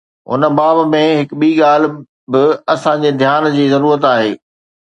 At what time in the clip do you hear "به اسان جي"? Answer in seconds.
2.31-3.11